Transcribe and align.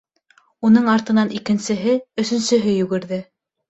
Уның 0.69 0.89
артынан 0.93 1.31
икенсеһе, 1.41 1.97
өсөнсөһө 2.27 2.79
йүгерҙе. 2.83 3.27